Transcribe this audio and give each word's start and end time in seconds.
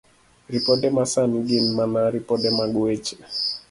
Ripode 0.53 0.85
Masani 0.95 1.39
Gin 1.47 1.65
mana 1.77 1.99
ripode 2.15 2.47
mag 2.59 2.71
weche. 2.83 3.15